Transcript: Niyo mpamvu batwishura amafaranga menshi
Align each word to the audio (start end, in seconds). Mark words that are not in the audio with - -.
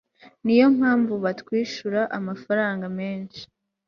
Niyo 0.43 0.67
mpamvu 0.77 1.13
batwishura 1.23 2.01
amafaranga 2.17 2.85
menshi 2.99 3.41